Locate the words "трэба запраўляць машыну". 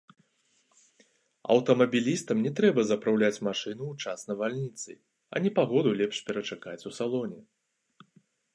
2.59-3.83